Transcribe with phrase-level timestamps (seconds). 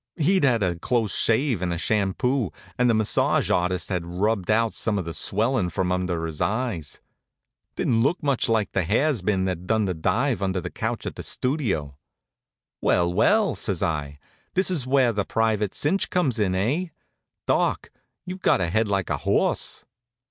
[0.15, 4.73] He'd had a close shave and a shampoo, and the massage artist had rubbed out
[4.73, 6.99] some of the swellin' from under his eyes.
[7.75, 11.17] Didn't look much like the has been that done the dive under the couch at
[11.17, 11.97] the Studio.
[12.81, 14.17] "Well, well!" says I.
[14.55, 16.85] "This is where the private cinch comes in, eh?
[17.45, 17.91] Doc,
[18.25, 19.85] you've got a head like a horse."